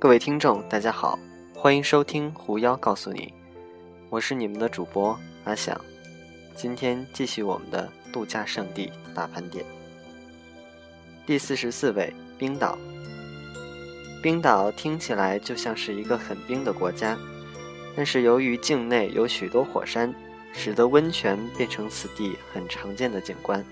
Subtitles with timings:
[0.00, 1.18] 各位听众，大家好，
[1.54, 3.26] 欢迎收听《狐妖告诉你》，
[4.08, 5.78] 我是你们的主播阿想。
[6.56, 9.62] 今天继续我们的度假胜地大盘点。
[11.26, 12.78] 第四十四位，冰岛。
[14.22, 17.14] 冰岛听起来就像是一个很冰的国家，
[17.94, 20.14] 但是由于境内有许多火山，
[20.54, 23.62] 使得温泉变成此地很常见的景观。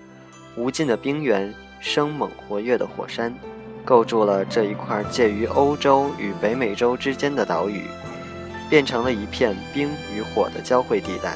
[0.58, 3.34] 无尽的冰原，生猛活跃的火山，
[3.88, 7.84] 构筑了这一块介于欧洲与北美洲之间的岛屿，
[8.68, 11.34] 变成了一片冰与火的交汇地带。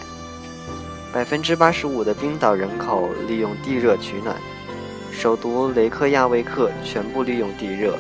[1.15, 4.37] 百分之八十五的冰岛人口利用地热取暖，
[5.11, 7.97] 首都雷克亚维克全部利用地热，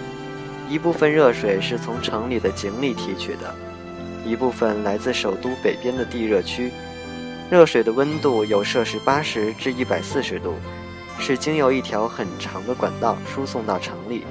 [0.68, 3.54] 一部分热水是从城里的井里提取的，
[4.22, 6.70] 一部分来自首都北边的地热区。
[7.50, 10.56] 热水的温度有摄氏八十至一百四十度，
[11.22, 14.24] 是经由一条很长的管道输送到城里，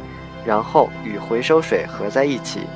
[0.45, 2.67] 然后与回收水合在一起。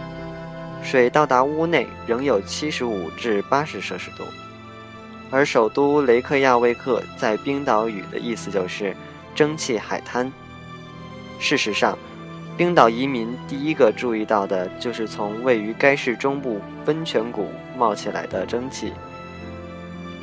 [0.81, 4.23] 水到达屋内仍有七十五至八十摄氏度。
[5.29, 8.95] 而首都雷克亚未克在冰岛语的意思就是
[9.35, 10.31] “蒸汽海滩”。
[11.37, 11.97] 事实上，
[12.55, 18.93] 冰岛移民第一个注意到的就是从位于该市中部温泉谷冒起来的蒸汽。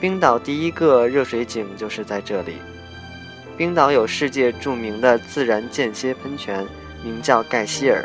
[0.00, 2.54] 冰岛第一个热水井就是在这里。
[3.62, 6.66] 冰岛有世界著名的自然间歇喷泉，
[7.04, 8.04] 名叫盖希尔，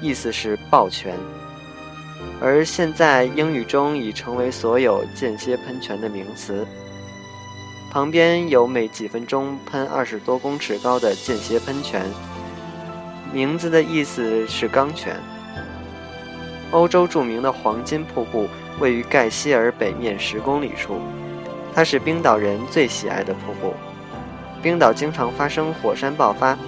[0.00, 1.12] 意思是抱泉。
[2.40, 6.64] 而现在英语中已成为所有间歇喷泉的名词。
[7.90, 12.04] 旁边有每几分钟喷二十多公尺高的间歇喷泉，
[13.32, 15.16] 名字的意思是钢泉。
[16.70, 18.48] 欧洲著名的黄金瀑布。
[18.78, 21.00] 位于盖希尔北面十公里处，
[21.74, 23.74] 它是冰岛人最喜爱的瀑布。
[24.62, 26.58] 冰岛经常发生火山爆发，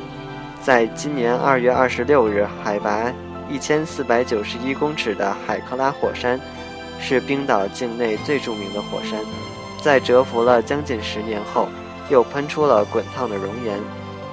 [0.63, 3.13] 在今年二月二十六日，海拔
[3.49, 6.39] 一千四百九十一公尺的海克拉火山
[7.01, 9.19] 是冰岛境内最著名的火山，
[9.83, 11.69] 在蛰伏了将近十年后，
[12.09, 13.81] 又喷出了滚烫的熔岩，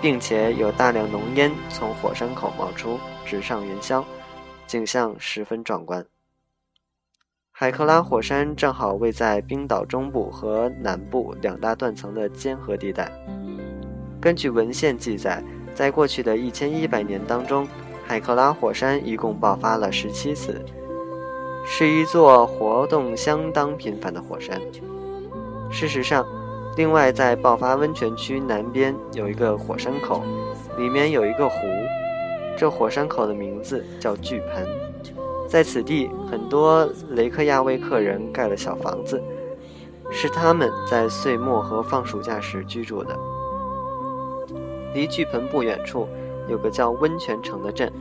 [0.02, 4.04] 并且有大量浓烟从火山口冒出，直上云霄，
[4.68, 6.06] 景象十分壮观。
[7.52, 13.10] 海克拉火山正好位在冰岛中部和南部两大断层的间合地带。
[14.26, 15.44] 根据文献记载，
[15.76, 17.68] 在过去的一千一百年当中，
[18.08, 20.60] 海克拉火山一共爆发了十七次，
[21.64, 24.60] 是一座活动相当频繁的火山。
[25.70, 26.26] 事实上，
[26.76, 30.24] 另外在爆发温泉区南边有一个火山口，
[30.76, 31.58] 里面有一个湖，
[32.58, 34.68] 这火山口的名字叫巨盆。
[35.48, 39.22] 在此地，很多雷克雅未克人盖了小房子，
[40.10, 43.16] 是他们在岁末和放暑假时居住的。
[44.96, 46.08] 离巨盆不远处
[46.48, 47.92] 有个叫温泉城的镇，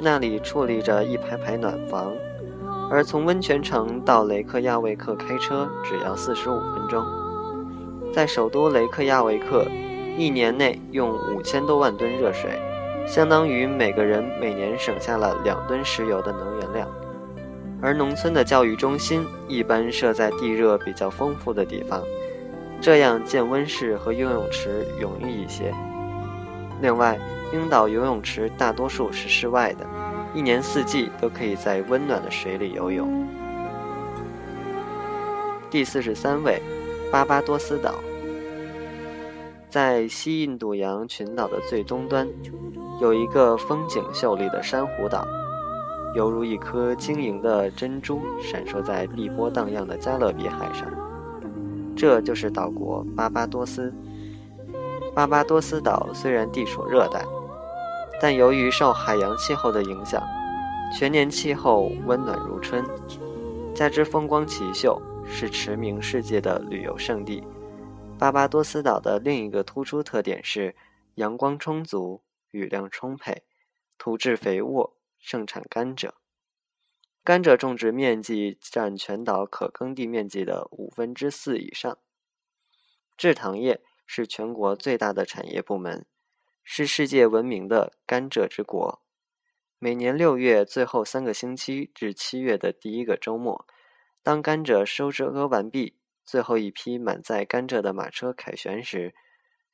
[0.00, 2.12] 那里矗立着一排排暖房，
[2.90, 7.02] 而从温泉城到雷克亚未克开车只要四十五分钟。
[8.12, 9.64] 在首都雷克亚未克，
[10.16, 12.50] 一年内用五千多万吨热水。
[13.06, 16.88] 相当于每个人每年省下了两吨石油的能源量，
[17.80, 22.02] 而农村的教育中心一般设在地热比较丰富的地方，
[22.82, 25.72] 这样建温室和游泳池容易一些。
[26.80, 27.18] 另外，
[27.50, 29.86] 冰岛游泳池大多数是室外的，
[30.32, 33.26] 一年四季都可以在温暖的水里游泳。
[35.70, 36.62] 第四十三位，
[37.10, 37.94] 巴巴多斯岛。
[39.68, 42.26] 在西印度洋群岛的最东端，
[43.02, 45.26] 有一个风景秀丽的珊瑚岛，
[46.14, 50.88] 犹如一颗晶莹的珍珠，闪烁在碧波荡漾的加勒比海上。
[51.96, 53.92] 这就是岛国巴巴多斯。
[55.18, 57.24] 巴巴多斯岛虽然地处热带，
[58.20, 60.22] 但由于受海洋气候的影响，
[60.96, 62.84] 全年气候温暖如春，
[63.74, 67.42] 加之风光奇秀，是驰名世界的旅游胜地。
[68.16, 70.76] 巴巴多斯岛的另一个突出特点是
[71.16, 73.42] 阳光充足、雨量充沛、
[73.98, 76.10] 土质肥沃，盛产甘蔗。
[77.24, 81.98] 甘蔗种植面积占全岛可耕地面积的五分之四以上。
[83.16, 86.06] 制糖业是全国最大的产业部门，
[86.64, 89.02] 是世界闻名的甘蔗之国。
[89.78, 93.66] 每年六月最后三个星期至七月的第一个周末，
[94.22, 95.98] 当甘蔗收割完毕。
[96.24, 99.14] 最后一批满载甘蔗的马车凯旋时，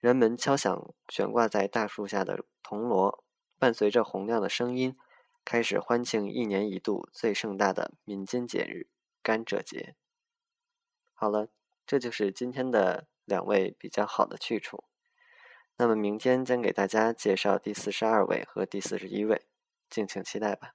[0.01, 3.25] 人们敲响悬挂在大树下的铜锣，
[3.59, 4.97] 伴随着洪亮的声音，
[5.45, 8.89] 开始欢庆一年一度最盛大的民间节日——
[9.23, 9.95] 甘蔗节。
[11.13, 11.49] 好了，
[11.87, 14.85] 这就是今天的两位比较好的去处。
[15.77, 19.47] 那么明天将给大家介绍第四十二位和第四十一位，
[19.91, 20.75] 敬请期待吧。